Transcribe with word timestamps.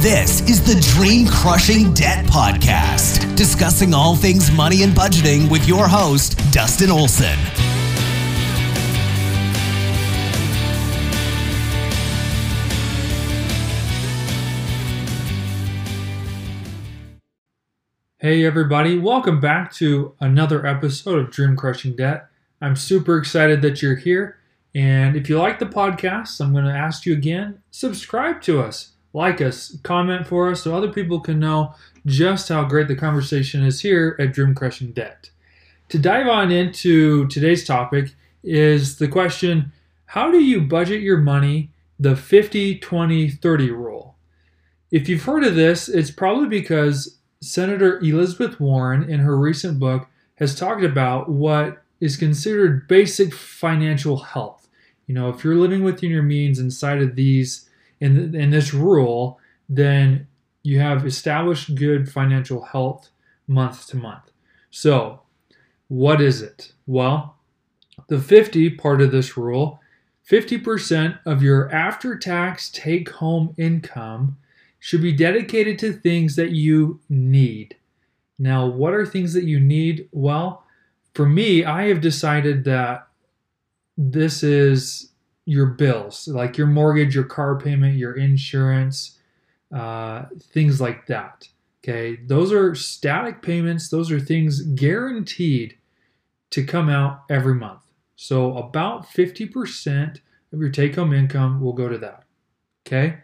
This 0.00 0.42
is 0.42 0.62
the 0.62 0.80
Dream 0.94 1.26
Crushing 1.26 1.92
Debt 1.92 2.24
Podcast, 2.26 3.34
discussing 3.34 3.92
all 3.92 4.14
things 4.14 4.48
money 4.52 4.84
and 4.84 4.92
budgeting 4.92 5.50
with 5.50 5.66
your 5.66 5.88
host, 5.88 6.38
Dustin 6.52 6.88
Olson. 6.88 7.36
Hey, 18.20 18.44
everybody, 18.44 19.00
welcome 19.00 19.40
back 19.40 19.72
to 19.74 20.14
another 20.20 20.64
episode 20.64 21.18
of 21.18 21.32
Dream 21.32 21.56
Crushing 21.56 21.96
Debt. 21.96 22.28
I'm 22.60 22.76
super 22.76 23.18
excited 23.18 23.62
that 23.62 23.82
you're 23.82 23.96
here. 23.96 24.38
And 24.76 25.16
if 25.16 25.28
you 25.28 25.40
like 25.40 25.58
the 25.58 25.66
podcast, 25.66 26.40
I'm 26.40 26.52
going 26.52 26.66
to 26.66 26.70
ask 26.70 27.04
you 27.04 27.14
again 27.14 27.62
subscribe 27.72 28.40
to 28.42 28.60
us, 28.62 28.92
like 29.12 29.40
us, 29.40 29.76
comment 29.82 30.26
for 30.26 30.50
us 30.50 30.62
so 30.62 30.74
other 30.74 30.92
people 30.92 31.20
can 31.20 31.38
know 31.38 31.74
just 32.06 32.48
how 32.48 32.64
great 32.64 32.88
the 32.88 32.96
conversation 32.96 33.64
is 33.64 33.80
here 33.80 34.16
at 34.18 34.32
Dream 34.32 34.54
Crushing 34.54 34.92
Debt. 34.92 35.30
To 35.90 35.98
dive 35.98 36.28
on 36.28 36.50
into 36.50 37.26
today's 37.28 37.66
topic 37.66 38.14
is 38.42 38.98
the 38.98 39.08
question 39.08 39.72
How 40.06 40.30
do 40.30 40.38
you 40.38 40.60
budget 40.60 41.00
your 41.00 41.18
money 41.18 41.70
the 41.98 42.16
50 42.16 42.78
20 42.78 43.30
30 43.30 43.70
rule? 43.70 44.16
If 44.90 45.08
you've 45.08 45.24
heard 45.24 45.44
of 45.44 45.54
this, 45.54 45.88
it's 45.88 46.10
probably 46.10 46.48
because 46.48 47.18
Senator 47.40 47.98
Elizabeth 48.00 48.58
Warren, 48.58 49.08
in 49.08 49.20
her 49.20 49.38
recent 49.38 49.78
book, 49.78 50.08
has 50.36 50.54
talked 50.54 50.82
about 50.82 51.28
what 51.28 51.82
is 52.00 52.16
considered 52.16 52.88
basic 52.88 53.34
financial 53.34 54.18
health. 54.18 54.68
You 55.06 55.14
know, 55.14 55.28
if 55.30 55.42
you're 55.42 55.56
living 55.56 55.82
within 55.82 56.10
your 56.10 56.22
means 56.22 56.58
inside 56.58 57.00
of 57.00 57.16
these, 57.16 57.67
in, 58.00 58.34
in 58.34 58.50
this 58.50 58.72
rule, 58.72 59.38
then 59.68 60.26
you 60.62 60.80
have 60.80 61.06
established 61.06 61.74
good 61.74 62.10
financial 62.10 62.62
health 62.62 63.10
month 63.46 63.86
to 63.88 63.96
month. 63.96 64.30
So, 64.70 65.22
what 65.88 66.20
is 66.20 66.42
it? 66.42 66.72
Well, 66.86 67.36
the 68.08 68.20
50 68.20 68.70
part 68.70 69.00
of 69.00 69.10
this 69.10 69.36
rule 69.36 69.80
50% 70.28 71.20
of 71.24 71.42
your 71.42 71.70
after 71.72 72.18
tax 72.18 72.68
take 72.70 73.08
home 73.08 73.54
income 73.56 74.36
should 74.78 75.00
be 75.00 75.12
dedicated 75.12 75.78
to 75.78 75.92
things 75.92 76.36
that 76.36 76.50
you 76.50 77.00
need. 77.08 77.76
Now, 78.38 78.66
what 78.66 78.92
are 78.92 79.06
things 79.06 79.32
that 79.32 79.44
you 79.44 79.58
need? 79.58 80.08
Well, 80.12 80.64
for 81.14 81.26
me, 81.26 81.64
I 81.64 81.88
have 81.88 82.02
decided 82.02 82.64
that 82.64 83.08
this 83.96 84.42
is 84.42 85.07
your 85.48 85.66
bills, 85.66 86.28
like 86.28 86.58
your 86.58 86.66
mortgage, 86.66 87.14
your 87.14 87.24
car 87.24 87.58
payment, 87.58 87.96
your 87.96 88.14
insurance, 88.14 89.18
uh, 89.74 90.24
things 90.38 90.78
like 90.78 91.06
that. 91.06 91.48
Okay, 91.82 92.18
those 92.26 92.52
are 92.52 92.74
static 92.74 93.40
payments, 93.40 93.88
those 93.88 94.10
are 94.10 94.20
things 94.20 94.60
guaranteed 94.60 95.78
to 96.50 96.64
come 96.64 96.90
out 96.90 97.22
every 97.30 97.54
month. 97.54 97.80
So, 98.14 98.58
about 98.58 99.06
50% 99.06 100.20
of 100.52 100.60
your 100.60 100.70
take 100.70 100.96
home 100.96 101.14
income 101.14 101.62
will 101.62 101.72
go 101.72 101.88
to 101.88 101.98
that. 101.98 102.24
Okay. 102.86 103.18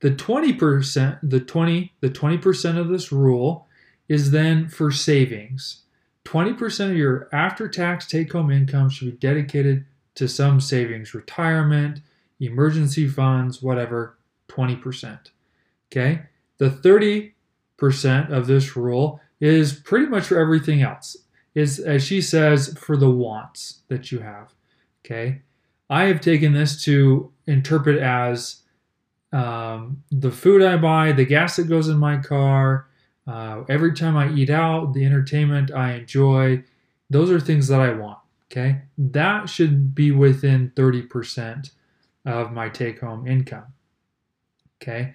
The 0.00 0.10
20%, 0.10 1.20
the 1.22 1.40
20, 1.40 1.92
the 2.00 2.10
20% 2.10 2.78
of 2.78 2.88
this 2.88 3.10
rule 3.10 3.66
is 4.06 4.32
then 4.32 4.68
for 4.68 4.90
savings. 4.90 5.84
20% 6.26 6.90
of 6.90 6.96
your 6.96 7.28
after-tax 7.32 8.06
take-home 8.06 8.50
income 8.50 8.90
should 8.90 9.10
be 9.10 9.16
dedicated 9.16 9.86
to 10.14 10.28
some 10.28 10.60
savings, 10.60 11.14
retirement, 11.14 12.00
emergency 12.40 13.08
funds, 13.08 13.62
whatever, 13.62 14.18
20%. 14.48 15.18
Okay? 15.90 16.22
The 16.58 16.70
30% 16.70 18.30
of 18.30 18.46
this 18.46 18.76
rule 18.76 19.20
is 19.40 19.72
pretty 19.72 20.06
much 20.06 20.24
for 20.26 20.38
everything 20.38 20.82
else. 20.82 21.16
Is 21.54 21.78
as 21.78 22.04
she 22.04 22.20
says 22.20 22.76
for 22.76 22.96
the 22.96 23.10
wants 23.10 23.82
that 23.88 24.10
you 24.10 24.18
have. 24.20 24.52
Okay? 25.04 25.42
I 25.88 26.04
have 26.04 26.20
taken 26.20 26.52
this 26.52 26.82
to 26.84 27.32
interpret 27.46 28.00
as 28.00 28.62
um, 29.32 30.02
the 30.10 30.30
food 30.30 30.62
I 30.62 30.76
buy, 30.76 31.12
the 31.12 31.24
gas 31.24 31.56
that 31.56 31.68
goes 31.68 31.88
in 31.88 31.98
my 31.98 32.18
car, 32.18 32.88
uh, 33.26 33.62
every 33.68 33.94
time 33.94 34.16
I 34.16 34.32
eat 34.32 34.50
out, 34.50 34.94
the 34.94 35.04
entertainment 35.04 35.72
I 35.72 35.94
enjoy, 35.94 36.62
those 37.10 37.30
are 37.30 37.40
things 37.40 37.68
that 37.68 37.80
I 37.80 37.92
want. 37.92 38.18
Okay. 38.54 38.82
That 38.96 39.48
should 39.48 39.96
be 39.96 40.12
within 40.12 40.70
30% 40.76 41.70
of 42.24 42.52
my 42.52 42.68
take 42.68 43.00
home 43.00 43.26
income. 43.26 43.64
Okay. 44.80 45.14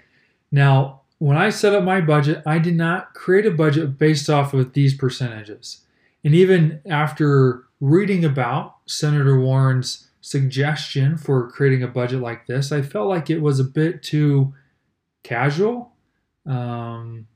Now, 0.52 1.02
when 1.20 1.38
I 1.38 1.50
set 1.50 1.74
up 1.74 1.86
my 1.86 2.02
budget, 2.02 2.44
I 2.46 2.60
did 2.60 2.76
not 2.76 3.14
create 3.14 3.46
a 3.46 3.52
budget 3.52 3.98
based 3.98 4.30
off 4.30 4.54
of 4.54 4.74
these 4.74 4.94
percentages. 4.94 5.86
And 6.26 6.36
even 6.36 6.82
after 6.90 7.64
reading 7.80 8.26
about 8.26 8.76
Senator 8.88 9.40
Warren's 9.40 10.10
suggestion 10.20 11.18
for 11.18 11.50
creating 11.50 11.84
a 11.84 11.88
budget 11.88 12.20
like 12.20 12.46
this, 12.46 12.74
I 12.74 12.82
felt 12.82 13.08
like 13.08 13.30
it 13.30 13.40
was 13.42 13.60
a 13.60 13.64
bit 13.64 14.04
too 14.04 14.54
casual. 15.24 15.94
Um, 16.46 17.28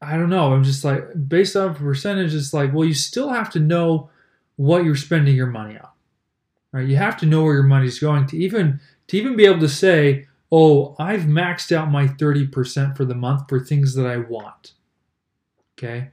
I 0.00 0.16
don't 0.16 0.30
know. 0.30 0.52
I'm 0.52 0.64
just 0.64 0.84
like, 0.84 1.04
based 1.28 1.54
off 1.54 1.78
percentage, 1.78 2.34
it's 2.34 2.52
like, 2.52 2.72
well, 2.72 2.86
you 2.86 2.94
still 2.94 3.28
have 3.28 3.50
to 3.50 3.60
know 3.60 4.10
what 4.62 4.84
you're 4.84 4.94
spending 4.94 5.34
your 5.34 5.48
money 5.48 5.76
on. 5.76 5.88
Right? 6.72 6.88
You 6.88 6.96
have 6.96 7.16
to 7.18 7.26
know 7.26 7.42
where 7.42 7.54
your 7.54 7.64
money's 7.64 7.98
going 7.98 8.26
to 8.28 8.38
even 8.38 8.80
to 9.08 9.18
even 9.18 9.34
be 9.34 9.44
able 9.44 9.58
to 9.58 9.68
say, 9.68 10.26
oh, 10.52 10.94
I've 10.98 11.22
maxed 11.22 11.72
out 11.72 11.90
my 11.90 12.06
30% 12.06 12.96
for 12.96 13.04
the 13.04 13.14
month 13.14 13.48
for 13.48 13.58
things 13.58 13.94
that 13.94 14.06
I 14.06 14.18
want. 14.18 14.74
Okay. 15.76 16.10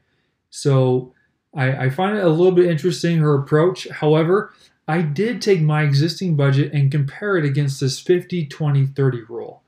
So 0.49 1.13
I, 1.55 1.85
I 1.85 1.89
find 1.89 2.17
it 2.17 2.23
a 2.23 2.29
little 2.29 2.51
bit 2.51 2.65
interesting 2.65 3.19
her 3.19 3.35
approach. 3.35 3.87
However, 3.87 4.51
I 4.87 5.03
did 5.03 5.41
take 5.41 5.61
my 5.61 5.83
existing 5.83 6.35
budget 6.35 6.73
and 6.73 6.91
compare 6.91 7.37
it 7.37 7.45
against 7.45 7.79
this 7.79 7.99
50 7.99 8.47
20 8.47 8.87
30 8.87 9.21
rule. 9.29 9.61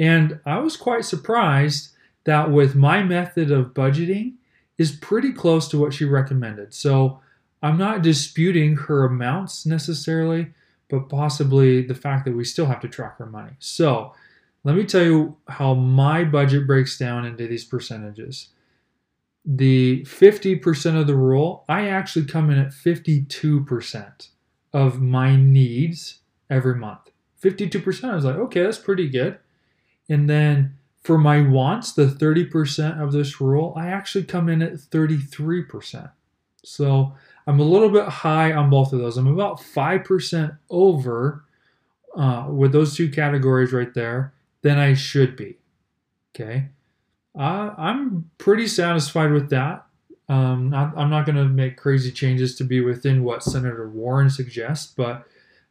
And 0.00 0.40
I 0.46 0.58
was 0.60 0.78
quite 0.78 1.04
surprised 1.04 1.90
that 2.24 2.50
with 2.50 2.74
my 2.74 3.02
method 3.02 3.50
of 3.50 3.74
budgeting 3.74 4.36
is 4.78 4.92
pretty 4.92 5.32
close 5.32 5.68
to 5.68 5.78
what 5.78 5.92
she 5.92 6.06
recommended. 6.06 6.72
So 6.72 7.20
I'm 7.62 7.78
not 7.78 8.02
disputing 8.02 8.76
her 8.76 9.04
amounts 9.04 9.64
necessarily, 9.64 10.52
but 10.88 11.08
possibly 11.08 11.82
the 11.82 11.94
fact 11.94 12.24
that 12.24 12.36
we 12.36 12.44
still 12.44 12.66
have 12.66 12.80
to 12.80 12.88
track 12.88 13.18
her 13.18 13.26
money. 13.26 13.52
So 13.60 14.12
let 14.64 14.76
me 14.76 14.84
tell 14.84 15.04
you 15.04 15.36
how 15.48 15.74
my 15.74 16.24
budget 16.24 16.66
breaks 16.66 16.98
down 16.98 17.24
into 17.24 17.46
these 17.46 17.64
percentages. 17.64 18.48
The 19.44 20.02
50% 20.02 21.00
of 21.00 21.06
the 21.06 21.16
rule, 21.16 21.64
I 21.68 21.88
actually 21.88 22.26
come 22.26 22.50
in 22.50 22.58
at 22.58 22.70
52% 22.70 24.28
of 24.72 25.00
my 25.00 25.36
needs 25.36 26.18
every 26.48 26.76
month. 26.76 27.10
52%, 27.42 28.04
I 28.04 28.14
was 28.14 28.24
like, 28.24 28.36
okay, 28.36 28.62
that's 28.62 28.78
pretty 28.78 29.08
good. 29.08 29.38
And 30.08 30.30
then 30.30 30.76
for 31.02 31.18
my 31.18 31.40
wants, 31.40 31.92
the 31.92 32.06
30% 32.06 33.02
of 33.02 33.12
this 33.12 33.40
rule, 33.40 33.74
I 33.76 33.88
actually 33.88 34.24
come 34.24 34.48
in 34.48 34.62
at 34.62 34.74
33%. 34.74 36.10
So 36.64 37.14
I'm 37.46 37.60
a 37.60 37.64
little 37.64 37.90
bit 37.90 38.06
high 38.06 38.52
on 38.52 38.70
both 38.70 38.92
of 38.92 39.00
those. 39.00 39.16
I'm 39.16 39.26
about 39.26 39.58
5% 39.58 40.58
over 40.70 41.44
uh, 42.16 42.46
with 42.48 42.72
those 42.72 42.96
two 42.96 43.10
categories 43.10 43.72
right 43.72 43.92
there 43.94 44.32
than 44.62 44.78
I 44.78 44.94
should 44.94 45.36
be. 45.36 45.58
Okay. 46.34 46.68
Uh, 47.38 47.74
I'm 47.76 48.30
pretty 48.38 48.66
satisfied 48.66 49.32
with 49.32 49.50
that. 49.50 49.86
Um, 50.28 50.70
not, 50.70 50.96
I'm 50.96 51.10
not 51.10 51.26
going 51.26 51.36
to 51.36 51.44
make 51.44 51.76
crazy 51.76 52.12
changes 52.12 52.54
to 52.56 52.64
be 52.64 52.80
within 52.80 53.24
what 53.24 53.42
Senator 53.42 53.88
Warren 53.88 54.30
suggests, 54.30 54.92
but 54.94 55.26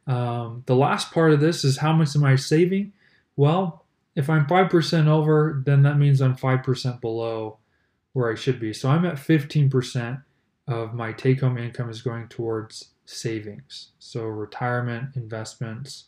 um, 0.06 0.62
the 0.66 0.76
last 0.76 1.12
part 1.12 1.32
of 1.32 1.40
this 1.40 1.64
is 1.64 1.78
how 1.78 1.92
much 1.92 2.14
am 2.14 2.24
I 2.24 2.36
saving? 2.36 2.92
Well, 3.36 3.84
if 4.14 4.28
I'm 4.28 4.46
5% 4.46 5.06
over, 5.06 5.62
then 5.64 5.82
that 5.82 5.96
means 5.96 6.20
I'm 6.20 6.36
5% 6.36 7.00
below 7.00 7.58
where 8.12 8.30
I 8.30 8.34
should 8.34 8.60
be. 8.60 8.72
So 8.72 8.90
I'm 8.90 9.06
at 9.06 9.14
15% 9.14 10.22
of 10.72 10.94
my 10.94 11.12
take 11.12 11.40
home 11.40 11.58
income 11.58 11.90
is 11.90 12.02
going 12.02 12.28
towards 12.28 12.90
savings. 13.04 13.88
So 13.98 14.24
retirement, 14.24 15.16
investments, 15.16 16.04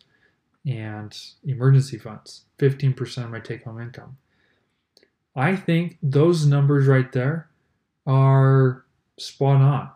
and 0.67 1.17
emergency 1.45 1.99
funds. 1.99 2.45
15% 2.59 3.25
of 3.25 3.31
my 3.31 3.41
take 3.41 3.65
home 3.65 3.81
income. 3.81 4.17
I 5.37 5.57
think 5.57 5.99
those 6.03 6.47
numbers 6.47 6.87
right 6.87 7.11
there 7.13 7.49
are 8.07 8.85
spot 9.19 9.61
on 9.61 9.91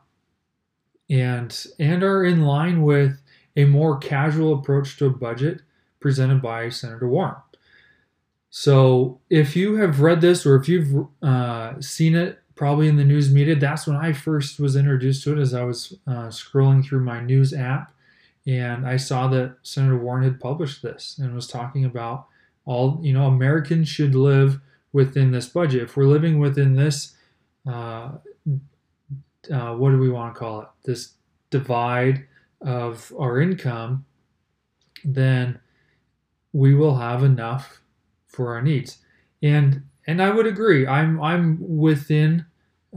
and 1.10 1.66
and 1.78 2.02
are 2.02 2.24
in 2.24 2.42
line 2.42 2.82
with 2.82 3.20
a 3.56 3.64
more 3.64 3.98
casual 3.98 4.54
approach 4.54 4.96
to 4.98 5.06
a 5.06 5.10
budget 5.10 5.62
presented 6.00 6.42
by 6.42 6.68
Senator 6.68 7.08
Warren. 7.08 7.36
So 8.50 9.20
if 9.30 9.56
you 9.56 9.76
have 9.76 10.00
read 10.00 10.20
this 10.20 10.46
or 10.46 10.56
if 10.56 10.68
you've 10.68 11.06
uh, 11.22 11.80
seen 11.80 12.14
it 12.14 12.40
probably 12.58 12.88
in 12.88 12.96
the 12.96 13.04
news 13.04 13.32
media, 13.32 13.54
that's 13.54 13.86
when 13.86 13.96
I 13.96 14.12
first 14.12 14.60
was 14.60 14.76
introduced 14.76 15.24
to 15.24 15.32
it 15.32 15.40
as 15.40 15.54
I 15.54 15.62
was 15.62 15.96
uh, 16.06 16.28
scrolling 16.28 16.84
through 16.84 17.04
my 17.04 17.20
news 17.22 17.54
app 17.54 17.94
and 18.48 18.86
I 18.86 18.96
saw 18.96 19.28
that 19.28 19.56
Senator 19.62 19.98
Warren 19.98 20.24
had 20.24 20.40
published 20.40 20.80
this 20.80 21.18
and 21.18 21.34
was 21.34 21.46
talking 21.46 21.84
about 21.84 22.26
all 22.64 22.98
you 23.02 23.12
know 23.12 23.26
Americans 23.26 23.88
should 23.88 24.14
live 24.14 24.58
within 24.92 25.30
this 25.30 25.46
budget. 25.48 25.82
If 25.82 25.96
we're 25.96 26.04
living 26.04 26.38
within 26.38 26.74
this, 26.74 27.14
uh, 27.66 28.12
uh, 29.52 29.74
what 29.74 29.90
do 29.90 29.98
we 29.98 30.08
want 30.08 30.34
to 30.34 30.38
call 30.38 30.62
it? 30.62 30.68
This 30.84 31.12
divide 31.50 32.26
of 32.62 33.12
our 33.18 33.38
income, 33.38 34.06
then 35.04 35.60
we 36.54 36.74
will 36.74 36.96
have 36.96 37.22
enough 37.22 37.82
for 38.26 38.54
our 38.54 38.62
needs. 38.62 38.98
And 39.42 39.82
and 40.08 40.22
I 40.22 40.30
would 40.30 40.46
agree. 40.46 40.86
I'm 40.86 41.20
I'm 41.22 41.58
within 41.60 42.46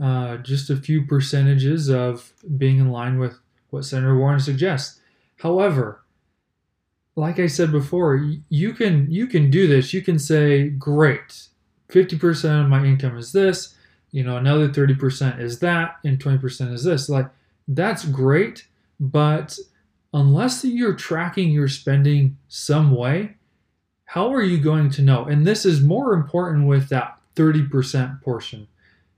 uh, 0.02 0.38
just 0.38 0.70
a 0.70 0.76
few 0.76 1.04
percentages 1.04 1.88
of 1.90 2.32
being 2.56 2.78
in 2.78 2.90
line 2.90 3.18
with 3.18 3.38
what 3.68 3.84
Senator 3.84 4.18
Warren 4.18 4.40
suggests. 4.40 4.98
However, 5.36 6.02
like 7.14 7.38
I 7.38 7.46
said 7.46 7.70
before, 7.70 8.26
you 8.48 8.72
can 8.72 9.10
you 9.10 9.26
can 9.26 9.50
do 9.50 9.68
this. 9.68 9.92
You 9.92 10.00
can 10.00 10.18
say, 10.18 10.70
"Great, 10.70 11.48
50% 11.90 12.64
of 12.64 12.70
my 12.70 12.82
income 12.82 13.18
is 13.18 13.32
this, 13.32 13.74
you 14.10 14.24
know, 14.24 14.38
another 14.38 14.70
30% 14.70 15.38
is 15.38 15.58
that, 15.58 15.96
and 16.04 16.18
20% 16.18 16.72
is 16.72 16.84
this." 16.84 17.10
Like 17.10 17.28
that's 17.68 18.06
great, 18.06 18.66
but 18.98 19.58
unless 20.14 20.64
you're 20.64 20.94
tracking 20.94 21.50
your 21.50 21.68
spending 21.68 22.38
some 22.48 22.96
way, 22.96 23.36
how 24.12 24.30
are 24.30 24.42
you 24.42 24.58
going 24.58 24.90
to 24.90 25.00
know? 25.00 25.24
And 25.24 25.46
this 25.46 25.64
is 25.64 25.80
more 25.80 26.12
important 26.12 26.66
with 26.66 26.90
that 26.90 27.16
30% 27.34 28.20
portion. 28.20 28.68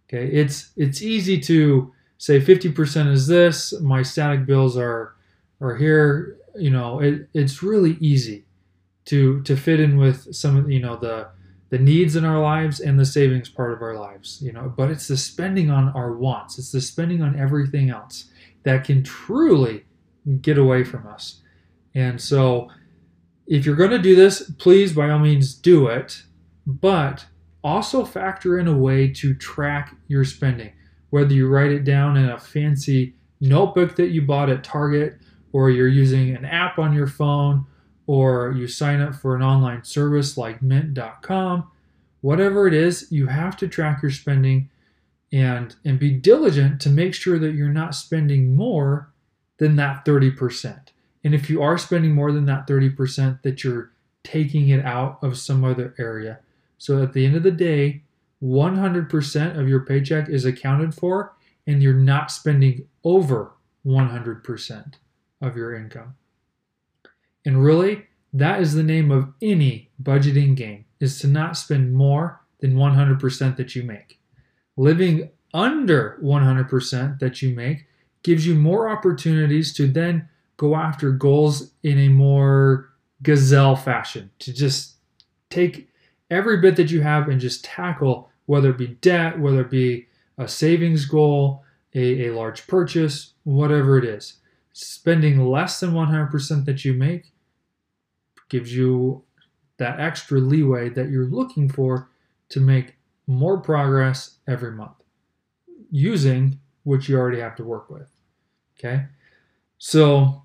Okay, 0.07 0.29
it's 0.29 0.71
it's 0.77 1.03
easy 1.03 1.41
to 1.41 1.93
say 2.17 2.39
50% 2.39 3.11
is 3.11 3.27
this, 3.27 3.75
my 3.81 4.03
static 4.03 4.47
bills 4.47 4.77
are 4.77 5.17
are 5.61 5.75
here, 5.75 6.37
you 6.55 6.71
know, 6.71 7.01
it, 7.01 7.29
it's 7.35 7.61
really 7.61 7.97
easy 7.99 8.45
to 9.07 9.43
to 9.43 9.57
fit 9.57 9.81
in 9.81 9.97
with 9.97 10.33
some 10.33 10.57
of 10.57 10.71
you 10.71 10.79
know 10.79 10.95
the 10.95 11.27
the 11.71 11.79
needs 11.79 12.15
in 12.15 12.25
our 12.25 12.41
lives 12.41 12.79
and 12.79 12.97
the 12.97 13.05
savings 13.05 13.49
part 13.49 13.73
of 13.73 13.83
our 13.83 13.99
lives, 13.99 14.41
you 14.41 14.53
know, 14.53 14.73
but 14.77 14.91
it's 14.93 15.09
the 15.09 15.17
spending 15.17 15.71
on 15.71 15.89
our 15.89 16.13
wants, 16.13 16.57
it's 16.57 16.71
the 16.71 16.81
spending 16.81 17.21
on 17.21 17.37
everything 17.37 17.91
else 17.91 18.27
that 18.63 18.85
can 18.85 19.03
truly 19.03 19.87
get 20.41 20.57
away 20.57 20.85
from 20.85 21.05
us. 21.09 21.41
And 21.97 22.21
so 22.21 22.71
if 23.47 23.67
you're 23.67 23.77
going 23.77 23.91
to 23.91 23.99
do 23.99 24.17
this, 24.17 24.51
please 24.59 24.93
by 24.93 25.11
all 25.11 25.19
means 25.19 25.55
do 25.55 25.87
it, 25.87 26.23
but 26.67 27.27
also 27.63 28.05
factor 28.05 28.59
in 28.59 28.69
a 28.69 28.77
way 28.77 29.09
to 29.09 29.35
track 29.35 29.95
your 30.09 30.25
spending. 30.25 30.73
Whether 31.11 31.35
you 31.35 31.49
write 31.49 31.71
it 31.71 31.85
down 31.85 32.17
in 32.17 32.29
a 32.29 32.39
fancy 32.39 33.15
notebook 33.41 33.97
that 33.97 34.11
you 34.11 34.23
bought 34.23 34.51
at 34.51 34.65
Target, 34.65 35.19
or 35.53 35.71
you're 35.71 35.89
using 35.89 36.35
an 36.35 36.45
app 36.45 36.79
on 36.79 36.93
your 36.93 37.07
phone, 37.07 37.67
or 38.07 38.53
you 38.57 38.67
sign 38.67 39.01
up 39.01 39.15
for 39.15 39.37
an 39.37 39.43
online 39.43 39.85
service 39.85 40.37
like 40.37 40.61
mint.com, 40.61 41.71
whatever 42.21 42.67
it 42.67 42.75
is, 42.75 43.11
you 43.11 43.27
have 43.27 43.57
to 43.59 43.69
track 43.69 44.03
your 44.03 44.11
spending 44.11 44.71
and 45.33 45.75
and 45.85 45.99
be 45.99 46.11
diligent 46.11 46.81
to 46.81 46.89
make 46.89 47.15
sure 47.15 47.39
that 47.39 47.55
you're 47.55 47.69
not 47.69 47.95
spending 47.95 48.55
more 48.55 49.13
than 49.59 49.77
that 49.77 50.05
30%. 50.05 50.89
And 51.25 51.35
if 51.35 51.49
you 51.49 51.63
are 51.63 51.79
spending 51.79 52.15
more 52.15 52.31
than 52.31 52.45
that 52.47 52.67
30%, 52.67 53.43
that 53.43 53.65
you're 53.65 53.91
taking 54.23 54.69
it 54.69 54.85
out 54.85 55.19
of 55.23 55.39
some 55.39 55.65
other 55.65 55.95
area. 55.99 56.41
So 56.79 57.03
at 57.03 57.15
the 57.15 57.25
end 57.25 57.35
of 57.35 57.43
the 57.43 57.51
day, 57.51 58.03
100% 58.43 59.59
of 59.59 59.69
your 59.69 59.81
paycheck 59.81 60.29
is 60.29 60.45
accounted 60.45 60.95
for, 60.95 61.35
and 61.67 61.83
you're 61.83 61.95
not 61.95 62.31
spending 62.31 62.87
over 63.03 63.53
100% 63.87 64.95
of 65.41 65.57
your 65.57 65.75
income. 65.75 66.15
And 67.47 67.63
really, 67.63 68.07
that 68.33 68.61
is 68.61 68.75
the 68.75 68.83
name 68.83 69.11
of 69.11 69.33
any 69.41 69.91
budgeting 70.03 70.55
game 70.55 70.85
is 71.01 71.19
to 71.21 71.27
not 71.27 71.57
spend 71.57 71.95
more 71.95 72.41
than 72.61 72.75
100% 72.75 73.57
that 73.57 73.75
you 73.75 73.83
make. 73.83 74.19
Living 74.77 75.31
under 75.53 76.19
100% 76.23 77.19
that 77.19 77.43
you 77.43 77.55
make 77.55 77.87
gives 78.23 78.47
you 78.47 78.55
more 78.55 78.89
opportunities 78.89 79.73
to 79.75 79.87
then 79.87 80.29
go 80.57 80.75
after 80.75 81.11
goals 81.11 81.73
in 81.83 81.99
a 81.99 82.09
more 82.09 82.91
gazelle 83.23 83.77
fashion, 83.77 84.31
to 84.39 84.53
just 84.53 84.95
take 85.51 85.89
every 86.31 86.59
bit 86.61 86.77
that 86.77 86.91
you 86.91 87.01
have 87.01 87.29
and 87.29 87.41
just 87.41 87.65
tackle 87.65 88.31
whether 88.47 88.71
it 88.71 88.79
be 88.79 88.89
debt, 88.89 89.39
whether 89.39 89.63
it 89.63 89.71
be 89.71 90.07
a 90.39 90.49
savings 90.49 91.05
goal, 91.05 91.63
a, 91.95 92.27
a 92.27 92.35
large 92.35 92.67
purchase, 92.67 93.35
whatever 93.45 93.99
it 93.99 94.05
is. 94.05 94.35
Spending 94.73 95.47
less 95.47 95.81
than 95.81 95.93
100% 95.93 96.65
that 96.65 96.85
you 96.85 96.93
make 96.93 97.33
gives 98.49 98.75
you 98.75 99.23
that 99.77 100.01
extra 100.01 100.39
leeway 100.39 100.89
that 100.89 101.11
you're 101.11 101.27
looking 101.27 101.69
for 101.69 102.11
to 102.49 102.61
make 102.61 102.97
more 103.27 103.59
progress 103.59 104.39
every 104.47 104.73
month 104.73 105.03
using 105.91 106.59
what 106.83 107.09
you 107.09 107.17
already 107.17 107.41
have 107.41 107.57
to 107.57 107.65
work 107.65 107.89
with. 107.89 108.09
Okay. 108.79 109.07
So 109.79 110.44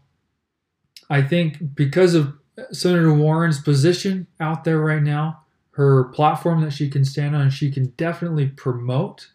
I 1.10 1.22
think 1.22 1.76
because 1.76 2.14
of 2.14 2.34
Senator 2.72 3.14
Warren's 3.14 3.62
position 3.62 4.28
out 4.40 4.64
there 4.64 4.80
right 4.80 5.02
now, 5.02 5.42
her 5.72 6.06
platform 6.06 6.62
that 6.62 6.74
she 6.74 6.90
can 6.90 7.06
stand 7.06 7.36
on, 7.36 7.50
she 7.50 7.72
can 7.72 7.88
definitely 7.98 8.48
promote 8.48 9.30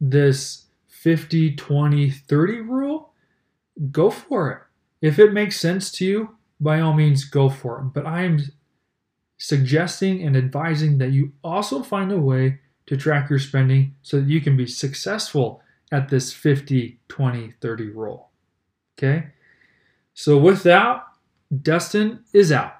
this 0.00 0.66
50, 0.88 1.54
20, 1.54 2.10
30 2.10 2.60
rule. 2.60 3.12
Go 3.90 4.10
for 4.10 4.50
it. 4.50 4.58
If 5.06 5.18
it 5.18 5.32
makes 5.32 5.60
sense 5.60 5.90
to 5.92 6.04
you, 6.04 6.36
by 6.58 6.80
all 6.80 6.92
means, 6.92 7.24
go 7.24 7.48
for 7.48 7.78
it. 7.78 7.84
But 7.94 8.06
I 8.06 8.22
am 8.22 8.40
suggesting 9.38 10.22
and 10.22 10.36
advising 10.36 10.98
that 10.98 11.12
you 11.12 11.32
also 11.44 11.82
find 11.82 12.10
a 12.10 12.18
way 12.18 12.58
to 12.86 12.96
track 12.96 13.28
your 13.30 13.38
spending 13.38 13.94
so 14.02 14.18
that 14.18 14.28
you 14.28 14.40
can 14.40 14.56
be 14.56 14.66
successful 14.66 15.62
at 15.92 16.08
this 16.08 16.32
50, 16.32 16.98
20, 17.08 17.54
30 17.60 17.90
rule. 17.90 18.30
Okay? 18.98 19.28
So, 20.18 20.38
with 20.38 20.62
that, 20.62 21.04
Dustin 21.62 22.20
is 22.32 22.50
out. 22.50 22.72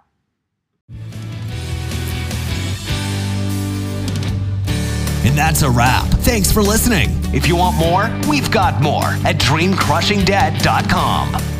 And 5.23 5.37
that's 5.37 5.61
a 5.61 5.71
wrap. 5.71 6.07
Thanks 6.25 6.51
for 6.51 6.63
listening. 6.63 7.11
If 7.35 7.47
you 7.47 7.57
want 7.57 7.77
more, 7.77 8.11
we've 8.27 8.51
got 8.51 8.81
more 8.81 9.05
at 9.27 9.37
dreamcrushingdebt.com. 9.37 11.56